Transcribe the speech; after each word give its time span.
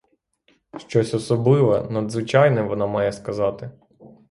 Щось 0.77 1.13
особливе, 1.13 1.87
надзвичайне 1.89 2.61
вона 2.61 2.87
має 2.87 3.11
сказати. 3.11 3.71